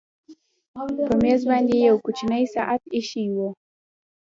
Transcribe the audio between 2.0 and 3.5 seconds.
کوچنی ساعت ایښی و